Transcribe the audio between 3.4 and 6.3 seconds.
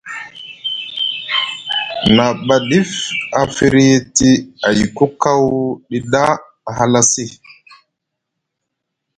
firyiti ayku kawɗi ɗa